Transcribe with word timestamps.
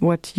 Was 0.00 0.32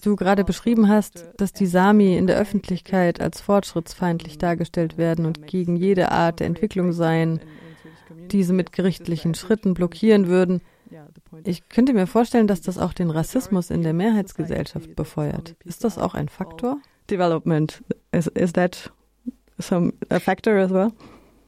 du 0.00 0.16
gerade 0.16 0.44
beschrieben 0.44 0.88
hast, 0.88 1.28
dass 1.36 1.52
die 1.52 1.66
Sami 1.66 2.16
in 2.16 2.26
der 2.26 2.38
Öffentlichkeit 2.38 3.20
als 3.20 3.40
fortschrittsfeindlich 3.40 4.38
dargestellt 4.38 4.96
werden 4.96 5.26
und 5.26 5.46
gegen 5.46 5.76
jede 5.76 6.10
Art 6.10 6.40
der 6.40 6.46
Entwicklung 6.46 6.92
seien, 6.92 7.40
diese 8.30 8.52
mit 8.52 8.72
gerichtlichen 8.72 9.34
Schritten 9.34 9.74
blockieren 9.74 10.28
würden, 10.28 10.62
ich 11.44 11.68
könnte 11.68 11.92
mir 11.92 12.06
vorstellen, 12.06 12.46
dass 12.46 12.62
das 12.62 12.78
auch 12.78 12.92
den 12.92 13.10
Rassismus 13.10 13.70
in 13.70 13.82
der 13.82 13.92
Mehrheitsgesellschaft 13.92 14.96
befeuert. 14.96 15.54
Ist 15.64 15.84
das 15.84 15.98
auch 15.98 16.14
ein 16.14 16.28
Faktor? 16.28 16.80
Development, 17.10 17.82
is, 18.12 18.26
is 18.28 18.52
that 18.52 18.90
some 19.58 19.92
a 20.08 20.18
factor 20.20 20.56
as 20.58 20.70
well? 20.70 20.92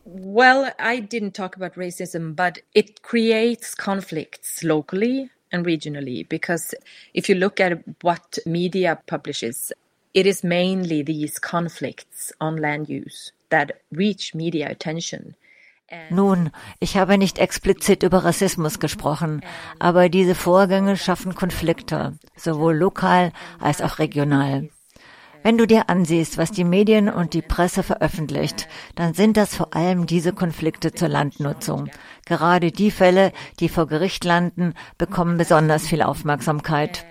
Well, 0.04 0.72
I 0.78 1.00
didn't 1.00 1.32
talk 1.32 1.56
about 1.56 1.76
racism, 1.76 2.34
but 2.34 2.62
it 2.74 3.02
creates 3.02 3.76
conflicts 3.76 4.62
locally 4.62 5.30
and 5.52 5.66
regionally 5.66 6.28
because 6.28 6.74
if 7.14 7.28
you 7.28 7.34
look 7.34 7.60
at 7.60 7.82
what 8.02 8.38
media 8.46 8.98
publishes, 9.06 9.72
it 10.14 10.26
is 10.26 10.42
mainly 10.42 11.02
these 11.02 11.38
conflicts 11.38 12.32
on 12.40 12.56
land 12.56 12.88
use 12.88 13.32
that 13.50 13.80
reach 13.92 14.34
media 14.34 14.68
attention. 14.70 15.34
Nun, 16.08 16.50
ich 16.78 16.96
habe 16.96 17.18
nicht 17.18 17.38
explizit 17.38 18.04
über 18.04 18.24
Rassismus 18.24 18.78
gesprochen, 18.78 19.40
aber 19.80 20.08
diese 20.08 20.36
Vorgänge 20.36 20.96
schaffen 20.96 21.34
Konflikte, 21.34 22.16
sowohl 22.36 22.76
lokal 22.76 23.32
als 23.58 23.82
auch 23.82 23.98
regional. 23.98 24.70
Wenn 25.42 25.56
du 25.56 25.66
dir 25.66 25.88
ansiehst, 25.88 26.36
was 26.36 26.50
die 26.50 26.64
Medien 26.64 27.08
und 27.08 27.32
die 27.32 27.40
Presse 27.40 27.82
veröffentlicht, 27.82 28.68
dann 28.94 29.14
sind 29.14 29.38
das 29.38 29.54
vor 29.54 29.74
allem 29.74 30.06
diese 30.06 30.32
Konflikte 30.34 30.92
zur 30.92 31.08
Landnutzung. 31.08 31.88
Gerade 32.26 32.72
die 32.72 32.90
Fälle, 32.90 33.32
die 33.58 33.70
vor 33.70 33.86
Gericht 33.86 34.24
landen, 34.24 34.74
bekommen 34.98 35.38
besonders 35.38 35.86
viel 35.86 36.02
Aufmerksamkeit. 36.02 37.06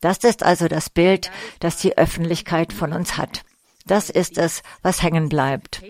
Das 0.00 0.18
ist 0.18 0.42
also 0.42 0.66
das 0.66 0.88
Bild, 0.88 1.30
das 1.60 1.76
die 1.76 1.98
Öffentlichkeit 1.98 2.72
von 2.72 2.92
uns 2.92 3.18
hat. 3.18 3.42
Das 3.86 4.10
ist 4.10 4.38
es, 4.38 4.62
was 4.82 5.02
hängen 5.02 5.28
bleibt. 5.28 5.82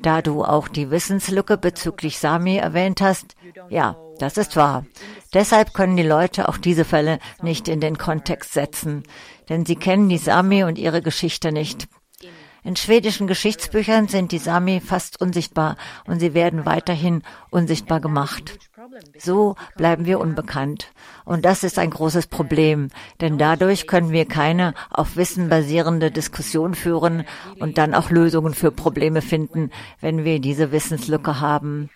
Da 0.00 0.22
du 0.22 0.44
auch 0.44 0.68
die 0.68 0.90
Wissenslücke 0.90 1.58
bezüglich 1.58 2.18
Sami 2.18 2.56
erwähnt 2.56 3.00
hast, 3.00 3.36
ja, 3.68 3.96
das 4.18 4.36
ist 4.36 4.56
wahr. 4.56 4.84
Deshalb 5.32 5.74
können 5.74 5.96
die 5.96 6.02
Leute 6.02 6.48
auch 6.48 6.56
diese 6.56 6.84
Fälle 6.84 7.18
nicht 7.42 7.68
in 7.68 7.80
den 7.80 7.98
Kontext 7.98 8.52
setzen, 8.52 9.04
denn 9.48 9.64
sie 9.64 9.76
kennen 9.76 10.08
die 10.08 10.18
Sami 10.18 10.64
und 10.64 10.78
ihre 10.78 11.02
Geschichte 11.02 11.52
nicht. 11.52 11.86
In 12.64 12.76
schwedischen 12.76 13.26
Geschichtsbüchern 13.26 14.06
sind 14.06 14.30
die 14.30 14.38
Sami 14.38 14.80
fast 14.80 15.20
unsichtbar 15.20 15.76
und 16.06 16.20
sie 16.20 16.32
werden 16.32 16.64
weiterhin 16.64 17.22
unsichtbar 17.50 18.00
gemacht. 18.00 18.58
So 19.18 19.56
bleiben 19.76 20.06
wir 20.06 20.20
unbekannt. 20.20 20.92
Und 21.24 21.44
das 21.44 21.64
ist 21.64 21.78
ein 21.78 21.90
großes 21.90 22.26
Problem, 22.26 22.90
denn 23.20 23.38
dadurch 23.38 23.86
können 23.86 24.10
wir 24.10 24.26
keine 24.26 24.74
auf 24.90 25.16
Wissen 25.16 25.48
basierende 25.48 26.10
Diskussion 26.10 26.74
führen 26.74 27.24
und 27.58 27.78
dann 27.78 27.94
auch 27.94 28.10
Lösungen 28.10 28.54
für 28.54 28.70
Probleme 28.70 29.22
finden, 29.22 29.70
wenn 30.00 30.24
wir 30.24 30.40
diese 30.40 30.72
Wissenslücke 30.72 31.40
haben. 31.40 31.90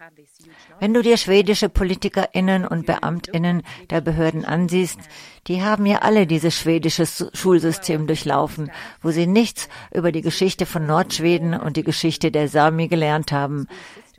Wenn 0.79 0.93
du 0.93 1.03
dir 1.03 1.17
schwedische 1.17 1.71
PolitikerInnen 1.71 2.67
und 2.67 2.85
BeamtInnen 2.87 3.63
der 3.89 4.03
Behörden 4.03 4.45
ansiehst, 4.45 4.99
die 5.47 5.63
haben 5.63 5.87
ja 5.87 5.99
alle 5.99 6.27
dieses 6.27 6.55
schwedische 6.55 7.07
Schulsystem 7.33 8.07
durchlaufen, 8.07 8.71
wo 9.01 9.11
sie 9.11 9.27
nichts 9.27 9.69
über 9.93 10.13
die 10.13 10.21
Geschichte 10.21 10.67
von 10.67 10.87
Nordschweden 10.87 11.55
und 11.55 11.77
die 11.77 11.85
Geschichte 11.85 12.31
der 12.31 12.49
Sami 12.49 12.89
gelernt 12.89 13.33
haben. 13.33 13.69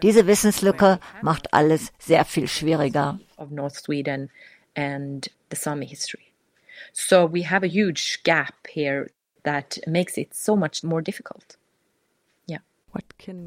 Diese 0.03 0.28
Wissenslücke 0.28 1.00
macht 1.22 1.53
alles 1.53 1.92
sehr 2.00 2.26
viel 2.26 2.48
schwieriger. 2.48 3.20
So 6.94 7.34
we 7.34 7.50
have 7.50 7.66
a 7.66 7.70
huge 7.70 8.20
gap 8.23 8.53
here 8.68 9.09
that 9.44 9.80
makes 9.88 10.18
it 10.18 10.34
so 10.34 10.56
much 10.56 10.84
more 10.84 11.02
difficult. 11.02 11.58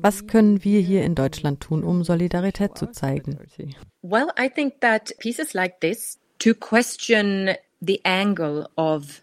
Was 0.03 0.27
können 0.27 0.65
wir 0.65 0.81
hier 0.81 1.03
in 1.05 1.15
Deutschland 1.15 1.61
tun, 1.61 1.85
um 1.85 2.05
Solidarität 2.05 2.77
zu 2.77 2.91
zeigen? 2.93 3.39
Well, 4.03 4.29
I 4.39 4.49
think 4.49 4.81
that 4.81 5.13
pieces 5.19 5.55
like 5.55 5.81
this 5.81 6.19
to 6.39 6.55
question 6.55 7.51
the 7.81 8.01
angle 8.05 8.69
of 8.77 9.23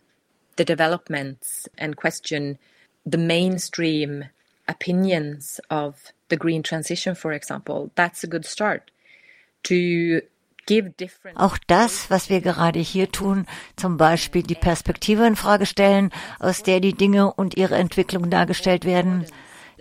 the 0.58 0.66
developments 0.66 1.70
and 1.78 1.96
question 1.96 2.58
the 3.06 3.18
mainstream 3.18 4.26
opinions 4.68 5.62
of 5.70 6.14
the 6.30 6.38
green 6.38 6.64
transition, 6.64 7.16
for 7.16 7.32
example, 7.32 7.92
that's 7.96 8.24
a 8.24 8.28
good 8.28 8.46
start. 8.46 8.92
To 9.64 10.22
auch 11.36 11.58
das, 11.68 12.10
was 12.10 12.30
wir 12.30 12.42
gerade 12.42 12.80
hier 12.80 13.10
tun, 13.10 13.46
zum 13.78 13.96
Beispiel 13.96 14.44
die 14.44 14.56
Perspektive 14.56 15.26
in 15.26 15.38
Frage 15.38 15.66
stellen, 15.66 16.12
aus 16.40 16.62
der 16.62 16.82
die 16.82 16.94
Dinge 16.94 17.32
und 17.32 17.56
ihre 17.56 17.76
Entwicklung 17.76 18.30
dargestellt 18.30 18.84
werden, 18.84 19.26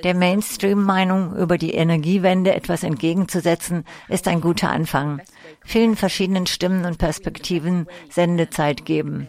der 0.04 0.14
Mainstream-Meinung 0.14 1.34
über 1.36 1.58
die 1.58 1.74
Energiewende 1.74 2.54
etwas 2.54 2.82
entgegenzusetzen, 2.82 3.84
ist 4.08 4.28
ein 4.28 4.40
guter 4.40 4.70
Anfang. 4.70 5.22
Vielen 5.64 5.96
verschiedenen 5.96 6.46
Stimmen 6.46 6.84
und 6.84 6.98
Perspektiven 6.98 7.88
Sendezeit 8.10 8.84
geben. 8.84 9.28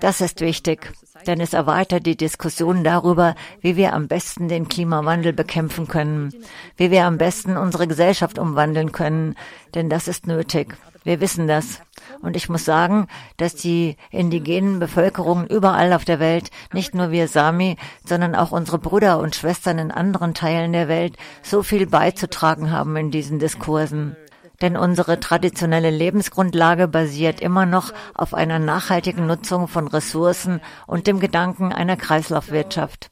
Das 0.00 0.20
ist 0.20 0.40
wichtig, 0.40 0.92
denn 1.26 1.40
es 1.40 1.52
erweitert 1.52 2.06
die 2.06 2.16
Diskussion 2.16 2.84
darüber, 2.84 3.34
wie 3.60 3.76
wir 3.76 3.94
am 3.94 4.06
besten 4.06 4.48
den 4.48 4.68
Klimawandel 4.68 5.32
bekämpfen 5.32 5.88
können, 5.88 6.32
wie 6.76 6.90
wir 6.90 7.04
am 7.04 7.18
besten 7.18 7.56
unsere 7.56 7.88
Gesellschaft 7.88 8.38
umwandeln 8.38 8.92
können, 8.92 9.34
denn 9.74 9.90
das 9.90 10.06
ist 10.06 10.26
nötig. 10.26 10.76
Wir 11.04 11.20
wissen 11.20 11.48
das. 11.48 11.80
Und 12.20 12.36
ich 12.36 12.48
muss 12.48 12.64
sagen, 12.64 13.08
dass 13.38 13.54
die 13.54 13.96
indigenen 14.10 14.78
Bevölkerungen 14.78 15.46
überall 15.46 15.92
auf 15.92 16.04
der 16.04 16.20
Welt, 16.20 16.50
nicht 16.72 16.94
nur 16.94 17.10
wir 17.10 17.28
Sami, 17.28 17.76
sondern 18.04 18.34
auch 18.34 18.52
unsere 18.52 18.78
Brüder 18.78 19.18
und 19.18 19.34
Schwestern 19.34 19.78
in 19.78 19.90
anderen 19.90 20.34
Teilen 20.34 20.72
der 20.72 20.88
Welt, 20.88 21.16
so 21.42 21.62
viel 21.62 21.86
beizutragen 21.86 22.70
haben 22.70 22.94
in 22.96 23.10
diesen 23.10 23.38
Diskursen. 23.38 24.16
Denn 24.60 24.76
unsere 24.76 25.20
traditionelle 25.20 25.90
Lebensgrundlage 25.90 26.88
basiert 26.88 27.40
immer 27.40 27.64
noch 27.64 27.92
auf 28.14 28.34
einer 28.34 28.58
nachhaltigen 28.58 29.26
Nutzung 29.26 29.68
von 29.68 29.86
Ressourcen 29.86 30.60
und 30.86 31.06
dem 31.06 31.20
Gedanken 31.20 31.72
einer 31.72 31.96
Kreislaufwirtschaft. 31.96 33.10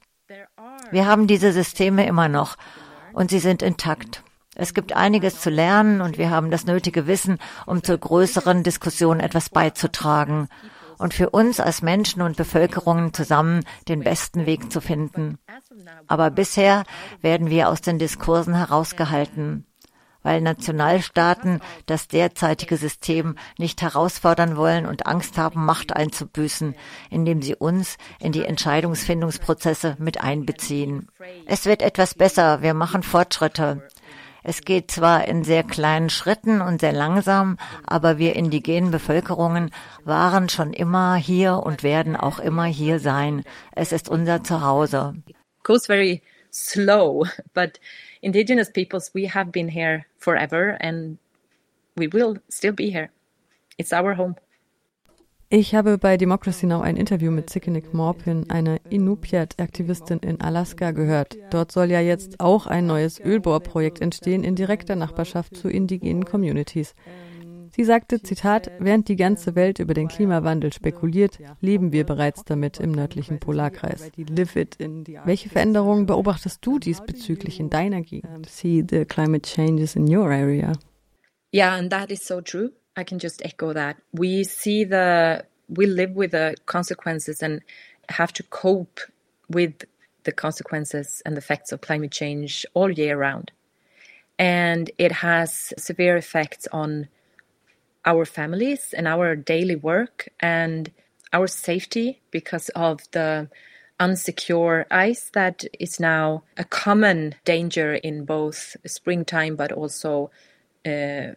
Wir 0.91 1.07
haben 1.07 1.27
diese 1.27 1.53
Systeme 1.53 2.07
immer 2.07 2.29
noch 2.29 2.57
und 3.13 3.31
sie 3.31 3.39
sind 3.39 3.63
intakt. 3.63 4.23
Es 4.55 4.73
gibt 4.73 4.97
einiges 4.97 5.41
zu 5.41 5.51
lernen 5.51 6.01
und 6.01 6.19
wir 6.19 6.31
haben 6.31 6.51
das 6.51 6.65
nötige 6.67 7.07
Wissen, 7.07 7.39
um 7.67 7.83
zur 7.83 7.99
größeren 7.99 8.63
Diskussion 8.63 9.21
etwas 9.21 9.51
beizutragen 9.51 10.49
und 10.99 11.15
für 11.15 11.31
uns 11.31 11.61
als 11.61 11.83
Menschen 11.83 12.23
und 12.23 12.37
Bevölkerungen 12.37 13.13
zusammen 13.13 13.65
den 13.87 14.01
besten 14.01 14.47
Weg 14.47 14.73
zu 14.73 14.81
finden. 14.81 15.39
Aber 16.07 16.31
bisher 16.31 16.85
werden 17.21 17.51
wir 17.51 17.69
aus 17.69 17.83
den 17.83 17.99
Diskursen 17.99 18.55
herausgehalten, 18.55 19.67
weil 20.27 20.41
Nationalstaaten 20.41 21.61
das 21.87 22.09
derzeitige 22.09 22.77
System 22.77 23.37
nicht 23.59 23.81
herausfordern 23.81 24.57
wollen 24.57 24.85
und 24.85 25.07
Angst 25.07 25.39
haben, 25.39 25.65
Macht 25.65 25.95
einzubüßen, 25.95 26.75
indem 27.11 27.43
sie 27.43 27.55
uns 27.55 27.97
in 28.19 28.33
die 28.33 28.45
Entscheidungsfindungsprozesse 28.45 29.95
mit 30.01 30.21
einbeziehen. 30.21 31.07
Es 31.47 31.65
wird 31.65 31.81
etwas 31.81 32.15
besser, 32.15 32.61
wir 32.61 32.75
machen 32.75 33.05
Fortschritte. 33.05 33.87
Es 34.43 34.63
geht 34.63 34.91
zwar 34.91 35.29
in 35.29 35.45
sehr 35.45 35.63
kleinen 35.63 36.11
Schritten 36.11 36.61
und 36.61 36.81
sehr 36.81 36.93
langsam, 36.93 37.57
aber 37.87 38.19
wir 38.19 38.35
indigenen 38.35 38.91
Bevölkerungen 38.91 39.71
waren 40.03 40.49
schon 40.49 40.73
immer 40.73 41.15
hier 41.15 41.63
und 41.63 41.85
werden 41.85 42.17
auch 42.17 42.41
immer 42.41 42.65
hier 42.65 42.99
sein. 42.99 43.45
Es 43.77 43.93
ist 43.93 44.09
unser 44.09 44.43
Zuhause. 44.43 45.15
Goes 45.63 45.87
very 45.87 46.21
slow, 46.53 47.29
but 47.55 47.79
indigenous 48.23 48.71
peoples, 48.71 49.13
we 49.15 49.27
have 49.27 49.51
been 49.53 49.69
here 49.69 50.07
forever 50.19 50.77
and 50.81 51.19
we 51.97 52.09
will 52.09 52.37
still 52.49 52.73
be 52.73 52.91
here. 52.91 53.11
It's 53.79 53.93
our 53.93 54.17
home. 54.17 54.37
Ich 55.49 55.77
habe 55.77 55.97
bei 55.97 56.17
Democracy 56.17 56.67
Now! 56.67 56.81
ein 56.81 56.97
Interview 56.97 57.31
mit 57.31 57.51
Sikenik 57.51 57.95
Morpin, 57.95 58.51
einer 58.51 58.79
Inupiat-Aktivistin 58.91 60.19
in 60.19 60.41
Alaska, 60.41 60.91
gehört. 60.91 61.37
Dort 61.51 61.71
soll 61.71 61.93
ja 61.93 62.01
jetzt 62.01 62.41
auch 62.41 62.67
ein 62.67 62.87
neues 62.87 63.21
Ölbohrprojekt 63.21 64.01
entstehen 64.01 64.43
in 64.43 64.57
direkter 64.57 64.97
Nachbarschaft 64.97 65.57
zu 65.57 65.69
indigenen 65.69 66.25
Communities. 66.25 66.97
Sie 67.77 67.85
sagte, 67.85 68.23
Zitat, 68.23 68.71
während 68.79 69.07
die 69.09 69.17
ganze 69.17 69.55
Welt 69.55 69.81
über 69.81 69.93
den 69.93 70.09
Klimawandel 70.09 70.73
spekuliert, 70.73 71.39
leben 71.61 71.93
wir 71.93 72.05
bereits 72.05 72.43
damit 72.43 72.81
im 72.81 72.93
nördlichen 72.93 73.39
Polarkreis. 73.39 74.11
Welche 74.17 75.51
Veränderungen 75.51 76.07
beobachtest 76.07 76.65
du 76.65 76.79
diesbezüglich 76.79 77.61
in 77.61 77.69
deiner 77.69 78.01
Gegend? 78.01 78.49
See 78.49 78.83
the 78.89 79.05
climate 79.05 79.43
changes 79.47 79.95
in 79.95 80.09
your 80.09 80.33
area. 80.33 80.73
Yeah, 81.53 81.77
and 81.77 81.93
that 81.93 82.11
is 82.11 82.27
so 82.27 82.41
true. 82.41 82.71
I 82.97 83.05
can 83.05 83.19
just 83.19 83.45
echo 83.45 83.75
that. 83.75 83.97
We 84.11 84.45
see 84.45 84.87
the, 84.89 85.45
we 85.69 85.85
live 85.85 86.17
with 86.17 86.31
the 86.31 86.55
consequences 86.65 87.43
and 87.43 87.61
have 88.09 88.33
to 88.33 88.43
cope 88.45 89.03
with 89.51 89.87
the 90.25 90.33
consequences 90.33 91.21
and 91.27 91.37
the 91.37 91.41
effects 91.41 91.73
of 91.73 91.83
climate 91.83 92.11
change 92.11 92.65
all 92.73 92.91
year 92.91 93.19
round. 93.19 93.53
And 94.39 94.91
it 94.97 95.13
has 95.13 95.75
severe 95.77 96.17
effects 96.17 96.67
on 96.73 97.09
our 98.07 98.25
families 98.25 98.95
and 98.97 99.07
our 99.07 99.37
daily 99.37 99.77
work 99.77 100.29
and 100.41 100.91
our 101.33 101.49
safety 101.49 102.21
because 102.31 102.71
of 102.71 103.01
the 103.13 103.49
unsecure 103.99 104.85
ice 104.91 105.31
that 105.33 105.65
is 105.81 105.99
now 105.99 106.43
a 106.57 106.65
common 106.65 107.35
danger 107.45 107.95
in 107.95 108.25
both 108.25 108.77
springtime 108.87 109.57
but 109.57 109.73
also 109.73 110.31
uh, 110.87 111.35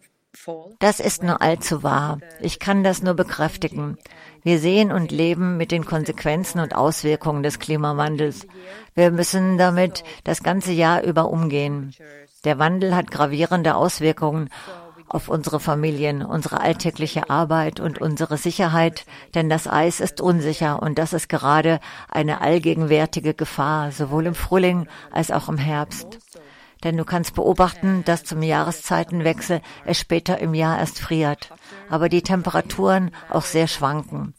Das 0.80 1.00
ist 1.00 1.24
nur 1.24 1.42
allzu 1.42 1.84
wahr. 1.84 2.20
Ich 2.40 2.60
kann 2.60 2.84
das 2.84 3.02
nur 3.02 3.16
bekräftigen. 3.16 3.98
Wir 4.44 4.60
sehen 4.60 4.92
und 4.92 5.12
leben 5.12 5.58
mit 5.58 5.72
den 5.72 5.86
Konsequenzen 5.86 6.60
und 6.60 6.76
Auswirkungen 6.76 7.44
des 7.44 7.60
Klimawandels. 7.60 8.48
Wir 8.94 9.12
müssen 9.12 9.58
damit 9.58 10.04
das 10.24 10.44
ganze 10.44 10.72
Jahr 10.72 11.04
über 11.04 11.30
umgehen. 11.30 11.94
Der 12.46 12.60
Wandel 12.60 12.96
hat 12.96 13.12
gravierende 13.12 13.76
Auswirkungen 13.76 14.50
auf 15.10 15.28
unsere 15.28 15.60
Familien, 15.60 16.24
unsere 16.24 16.62
alltägliche 16.62 17.30
Arbeit 17.30 17.80
und 17.80 18.00
unsere 18.00 18.38
Sicherheit, 18.38 19.06
denn 19.36 19.50
das 19.50 19.68
Eis 19.68 20.00
ist 20.00 20.22
unsicher 20.22 20.82
und 20.82 20.98
das 21.00 21.14
ist 21.14 21.28
gerade 21.28 21.80
eine 22.10 22.42
allgegenwärtige 22.42 23.34
Gefahr, 23.34 23.92
sowohl 23.92 24.28
im 24.28 24.36
Frühling 24.36 24.88
als 25.12 25.32
auch 25.32 25.50
im 25.50 25.58
Herbst. 25.58 26.20
Denn 26.84 26.96
du 26.96 27.04
kannst 27.04 27.36
beobachten, 27.36 28.06
dass 28.06 28.24
zum 28.24 28.42
Jahreszeitenwechsel 28.42 29.62
es 29.86 30.00
später 30.00 30.38
im 30.38 30.54
Jahr 30.54 30.80
erst 30.80 31.00
friert, 31.00 31.50
aber 31.90 32.08
die 32.08 32.22
Temperaturen 32.22 33.12
auch 33.30 33.44
sehr 33.44 33.68
schwanken. 33.68 34.34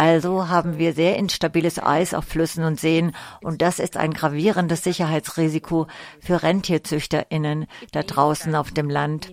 Also 0.00 0.48
haben 0.48 0.78
wir 0.78 0.94
sehr 0.94 1.16
instabiles 1.16 1.78
Eis 1.78 2.14
auf 2.14 2.24
Flüssen 2.24 2.64
und 2.64 2.80
Seen 2.80 3.14
und 3.42 3.60
das 3.60 3.78
ist 3.78 3.98
ein 3.98 4.14
gravierendes 4.14 4.82
Sicherheitsrisiko 4.82 5.88
für 6.20 6.42
RentierzüchterInnen 6.42 7.66
da 7.92 8.02
draußen 8.02 8.54
auf 8.54 8.70
dem 8.70 8.88
Land. 8.88 9.30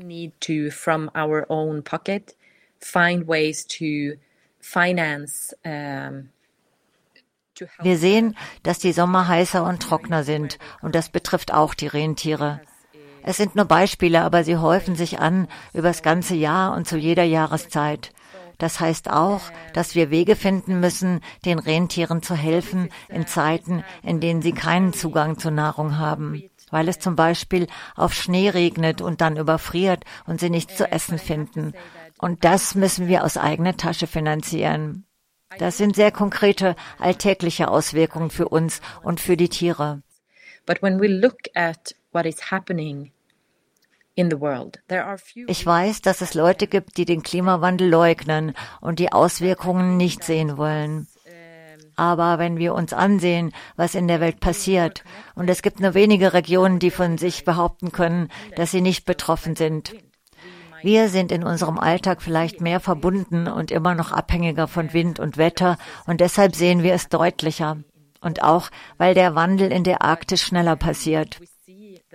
Wir 7.82 7.98
sehen, 7.98 8.36
dass 8.64 8.80
die 8.80 8.92
Sommer 8.92 9.30
heißer 9.30 9.64
und 9.64 9.82
trockener 9.82 10.26
sind 10.26 10.60
und 10.82 10.96
das 10.96 11.08
betrifft 11.08 11.54
auch 11.54 11.76
die 11.76 11.88
Rentiere. 11.88 12.60
Es 13.24 13.38
sind 13.38 13.56
nur 13.56 13.64
Beispiele, 13.66 14.22
aber 14.22 14.44
sie 14.44 14.58
häufen 14.58 14.98
sich 14.98 15.20
an 15.20 15.48
übers 15.74 16.04
ganze 16.04 16.36
Jahr 16.36 16.76
und 16.76 16.90
zu 16.90 16.98
jeder 16.98 17.24
Jahreszeit. 17.24 18.12
Das 18.58 18.80
heißt 18.80 19.10
auch, 19.10 19.42
dass 19.74 19.94
wir 19.94 20.10
Wege 20.10 20.36
finden 20.36 20.80
müssen, 20.80 21.22
den 21.46 21.60
Rentieren 21.60 22.24
zu 22.24 22.36
helfen 22.36 22.90
in 23.08 23.28
Zeiten, 23.28 23.84
in 24.02 24.20
denen 24.20 24.42
sie 24.42 24.54
keinen 24.54 24.94
Zugang 24.94 25.38
zur 25.38 25.52
Nahrung 25.52 25.98
haben, 25.98 26.44
weil 26.72 26.88
es 26.88 27.00
zum 27.00 27.16
Beispiel 27.16 27.68
auf 27.96 28.14
Schnee 28.14 28.50
regnet 28.50 29.02
und 29.02 29.22
dann 29.22 29.38
überfriert 29.38 30.04
und 30.26 30.40
sie 30.40 30.50
nichts 30.50 30.76
zu 30.76 30.92
essen 30.92 31.20
finden. 31.20 31.74
Und 32.18 32.44
das 32.46 32.74
müssen 32.74 33.08
wir 33.08 33.24
aus 33.24 33.38
eigener 33.38 33.78
Tasche 33.78 34.08
finanzieren. 34.08 35.06
Das 35.60 35.78
sind 35.78 35.96
sehr 35.96 36.12
konkrete 36.12 36.76
alltägliche 37.00 37.70
Auswirkungen 37.70 38.32
für 38.32 38.50
uns 38.50 38.82
und 39.04 39.20
für 39.20 39.38
die 39.38 39.50
Tiere. 39.50 40.02
But 40.66 40.82
when 40.82 41.00
we 41.00 41.08
look 41.08 41.38
at 41.56 41.96
what 42.12 42.26
is 42.26 42.52
happening 42.52 43.12
ich 45.48 45.66
weiß, 45.66 46.02
dass 46.02 46.22
es 46.22 46.34
Leute 46.34 46.68
gibt, 46.68 46.98
die 46.98 47.06
den 47.06 47.22
Klimawandel 47.22 47.88
leugnen 47.88 48.54
und 48.82 49.00
die 49.00 49.12
Auswirkungen 49.12 49.96
nicht 49.96 50.24
sehen 50.24 50.58
wollen. 50.58 51.08
Aber 51.96 52.38
wenn 52.38 52.58
wir 52.58 52.76
uns 52.76 52.94
ansehen, 52.94 53.54
was 53.76 53.96
in 53.96 54.08
der 54.08 54.20
Welt 54.20 54.40
passiert, 54.40 55.04
und 55.36 55.50
es 55.50 55.64
gibt 55.64 55.80
nur 55.80 55.96
wenige 55.96 56.34
Regionen, 56.34 56.80
die 56.80 56.92
von 56.92 57.18
sich 57.18 57.44
behaupten 57.44 57.92
können, 57.92 58.30
dass 58.56 58.72
sie 58.72 58.82
nicht 58.82 59.06
betroffen 59.06 59.56
sind. 59.56 59.96
Wir 60.84 61.10
sind 61.10 61.32
in 61.32 61.44
unserem 61.44 61.80
Alltag 61.80 62.22
vielleicht 62.22 62.62
mehr 62.62 62.80
verbunden 62.80 63.48
und 63.48 63.72
immer 63.72 63.96
noch 63.96 64.12
abhängiger 64.12 64.68
von 64.68 64.94
Wind 64.94 65.20
und 65.20 65.38
Wetter, 65.38 65.78
und 66.06 66.22
deshalb 66.22 66.56
sehen 66.56 66.84
wir 66.84 66.94
es 66.94 67.10
deutlicher. 67.10 67.78
Und 68.22 68.44
auch, 68.44 68.70
weil 68.98 69.16
der 69.16 69.34
Wandel 69.34 69.72
in 69.72 69.84
der 69.84 70.04
Arktis 70.04 70.42
schneller 70.42 70.76
passiert. 70.76 71.40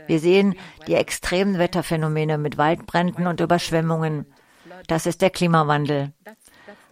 Wir 0.07 0.19
sehen 0.19 0.55
die 0.87 0.95
extremen 0.95 1.59
Wetterphänomene 1.59 2.39
mit 2.39 2.59
Waldbränden 2.59 3.27
und 3.27 3.41
Überschwemmungen. 3.41 4.27
Das 4.87 5.07
ist 5.07 5.23
der 5.23 5.31
Klimawandel. 5.31 6.13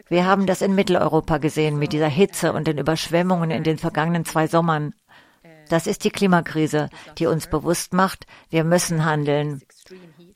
Wir 0.08 0.26
haben 0.26 0.46
das 0.46 0.60
in 0.60 0.74
Mitteleuropa 0.74 1.38
gesehen 1.38 1.78
mit 1.78 1.92
dieser 1.92 2.08
Hitze 2.08 2.52
und 2.52 2.66
den 2.66 2.78
Überschwemmungen 2.78 3.50
in 3.50 3.62
den 3.62 3.78
vergangenen 3.78 4.24
zwei 4.24 4.48
Sommern. 4.48 4.92
Das 5.68 5.86
ist 5.86 6.02
die 6.02 6.10
Klimakrise, 6.10 6.90
die 7.18 7.26
uns 7.26 7.46
bewusst 7.46 7.92
macht, 7.92 8.26
wir 8.50 8.64
müssen 8.64 9.04
handeln. 9.04 9.62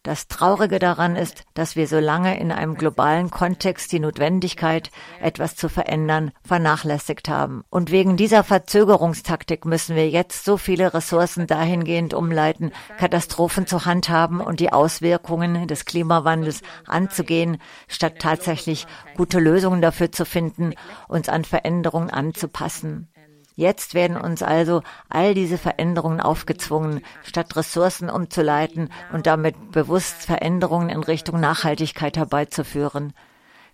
Das 0.05 0.29
Traurige 0.29 0.79
daran 0.79 1.17
ist, 1.17 1.45
dass 1.55 1.77
wir 1.77 1.89
so 1.89 1.99
lange 1.99 2.39
in 2.39 2.53
einem 2.53 2.75
globalen 2.75 3.31
Kontext 3.31 3.91
die 3.91 4.01
Notwendigkeit, 4.01 4.91
etwas 5.19 5.57
zu 5.57 5.71
verändern, 5.71 6.31
vernachlässigt 6.45 7.31
haben. 7.31 7.65
Und 7.71 7.91
wegen 7.91 8.19
dieser 8.19 8.45
Verzögerungstaktik 8.45 9.65
müssen 9.65 9.97
wir 9.97 10.11
jetzt 10.11 10.45
so 10.45 10.59
viele 10.59 10.93
Ressourcen 10.93 11.47
dahingehend 11.47 12.13
umleiten, 12.13 12.71
Katastrophen 12.99 13.67
zu 13.67 13.87
handhaben 13.87 14.43
und 14.43 14.61
die 14.61 14.75
Auswirkungen 14.75 15.67
des 15.69 15.87
Klimawandels 15.87 16.61
anzugehen, 16.87 17.57
statt 17.89 18.17
tatsächlich 18.19 18.87
gute 19.17 19.41
Lösungen 19.41 19.81
dafür 19.81 20.13
zu 20.13 20.27
finden, 20.27 20.75
uns 21.09 21.31
an 21.31 21.47
Veränderungen 21.47 22.11
anzupassen. 22.11 23.09
Jetzt 23.57 23.95
werden 23.95 24.17
uns 24.17 24.43
also 24.43 24.83
all 25.09 25.35
diese 25.35 25.59
Veränderungen 25.59 26.21
aufgezwungen, 26.21 27.03
statt 27.23 27.55
Ressourcen 27.55 28.11
umzuleiten 28.11 28.91
und 29.13 29.27
damit 29.27 29.71
bewusst 29.71 30.23
Veränderungen 30.23 30.89
in 30.89 31.03
Richtung 31.03 31.39
Nachhaltigkeit 31.39 32.17
herbeizuführen. 32.17 33.13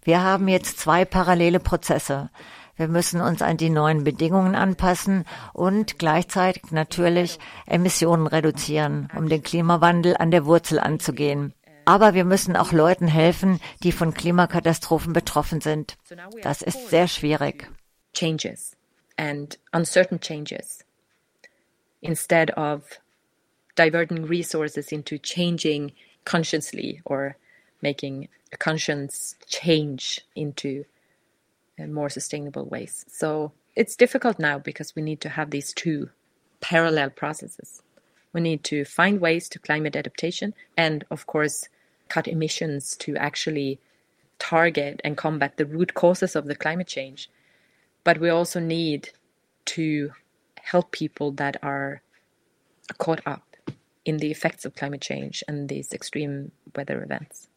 Wir 0.03 0.23
haben 0.23 0.49
jetzt 0.49 0.79
zwei 0.79 1.05
parallele 1.05 1.61
Prozesse. 1.61 2.31
Wir 2.77 2.89
müssen 2.89 3.21
uns 3.21 3.43
an 3.43 3.57
die 3.59 3.69
neuen 3.69 4.05
Bedingungen 4.05 4.55
anpassen 4.55 5.25
und 5.53 5.99
gleichzeitig 5.99 6.71
natürlich 6.71 7.39
Emissionen 7.67 8.27
reduzieren, 8.27 9.09
um 9.17 9.29
den 9.29 9.43
Klimawandel 9.43 10.17
an 10.17 10.31
der 10.31 10.47
Wurzel 10.47 10.79
anzugehen. 10.79 11.53
Aber 11.85 12.15
wir 12.15 12.25
müssen 12.25 12.57
auch 12.57 12.73
Leuten 12.73 13.09
helfen, 13.09 13.61
die 13.83 13.93
von 13.93 14.15
Klimakatastrophen 14.15 15.13
betroffen 15.13 15.61
sind. 15.61 15.97
Das 16.43 16.63
ist 16.63 16.89
sehr 16.89 17.09
schwierig. 17.09 17.71
Changes. 18.15 18.80
And 19.21 19.59
uncertain 19.75 20.19
changes 20.19 20.83
instead 22.01 22.49
of 22.53 22.99
diverting 23.77 24.25
resources 24.25 24.93
into 24.93 25.19
changing 25.19 25.93
consciously 26.25 27.03
or 27.05 27.37
making 27.83 28.29
a 28.51 28.57
conscience 28.57 29.37
change 29.47 30.23
into 30.35 30.87
uh, 31.79 31.87
more 31.87 32.09
sustainable 32.09 32.65
ways. 32.65 33.05
So 33.09 33.53
it's 33.77 33.95
difficult 33.95 34.39
now 34.39 34.59
because 34.59 34.97
we 34.97 35.03
need 35.03 35.21
to 35.21 35.29
have 35.29 35.51
these 35.51 35.75
two 35.75 36.09
parallel 36.63 37.11
processes. 37.11 37.83
We 38.33 38.41
need 38.41 38.65
to 38.65 38.87
find 38.87 39.21
ways 39.21 39.51
to 39.51 39.59
climate 39.59 39.97
adaptation 39.97 40.55
and, 40.79 41.05
of 41.11 41.27
course, 41.27 41.69
cut 42.09 42.27
emissions 42.27 42.97
to 43.05 43.17
actually 43.17 43.81
target 44.39 45.03
and 45.05 45.19
combat 45.19 45.59
the 45.59 45.67
root 45.67 45.93
causes 45.93 46.35
of 46.35 46.47
the 46.47 46.57
climate 46.57 46.87
change 46.87 47.29
but 48.05 48.19
we 48.19 48.29
also 48.31 48.61
need 48.61 49.11
to 49.67 50.13
help 50.63 50.91
people 50.93 51.33
that 51.33 51.57
are 51.63 52.03
caught 52.99 53.21
up 53.27 53.57
in 54.05 54.17
the 54.19 54.31
effects 54.31 54.65
of 54.65 54.75
climate 54.75 55.03
change 55.03 55.45
and 55.47 55.69
these 55.69 55.93
extreme 55.93 56.53
weather 56.75 57.03
events. 57.03 57.50